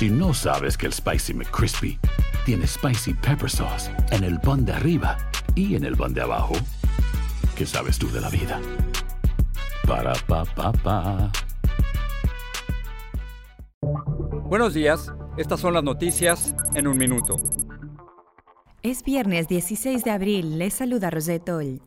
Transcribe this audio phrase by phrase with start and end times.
[0.00, 1.98] Si no sabes que el Spicy McCrispy
[2.46, 5.18] tiene Spicy Pepper Sauce en el pan de arriba
[5.54, 6.54] y en el pan de abajo,
[7.54, 8.58] ¿qué sabes tú de la vida?
[9.86, 11.30] Para, pa, pa, pa.
[14.46, 17.38] Buenos días, estas son las noticias en un minuto.
[18.82, 21.82] Es viernes 16 de abril, les saluda Rosetol.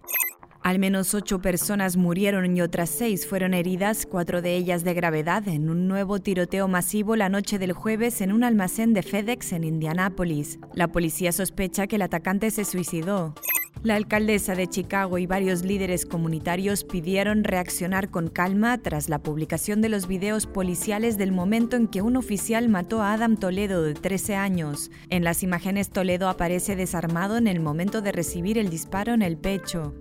[0.64, 5.46] Al menos ocho personas murieron y otras seis fueron heridas, cuatro de ellas de gravedad,
[5.50, 9.66] en un nuevo tiroteo masivo la noche del jueves en un almacén de FedEx en
[9.66, 10.60] Indianápolis.
[10.74, 13.36] La policía sospecha que el atacante se suicidó.
[13.84, 19.82] La alcaldesa de Chicago y varios líderes comunitarios pidieron reaccionar con calma tras la publicación
[19.82, 23.96] de los videos policiales del momento en que un oficial mató a Adam Toledo de
[23.96, 24.92] 13 años.
[25.10, 29.36] En las imágenes Toledo aparece desarmado en el momento de recibir el disparo en el
[29.36, 29.94] pecho.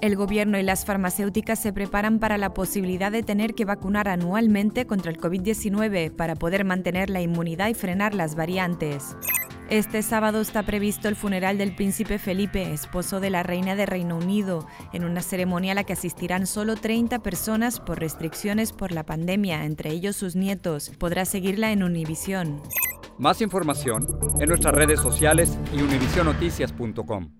[0.00, 4.86] El gobierno y las farmacéuticas se preparan para la posibilidad de tener que vacunar anualmente
[4.86, 9.14] contra el COVID-19 para poder mantener la inmunidad y frenar las variantes.
[9.68, 14.16] Este sábado está previsto el funeral del príncipe Felipe, esposo de la reina de Reino
[14.16, 19.04] Unido, en una ceremonia a la que asistirán solo 30 personas por restricciones por la
[19.04, 20.90] pandemia, entre ellos sus nietos.
[20.98, 22.62] Podrá seguirla en Univisión.
[23.18, 24.08] Más información
[24.40, 27.39] en nuestras redes sociales y univisionoticias.com.